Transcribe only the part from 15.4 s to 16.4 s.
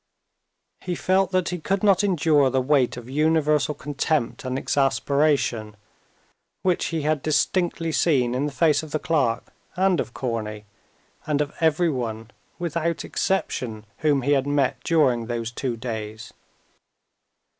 two days.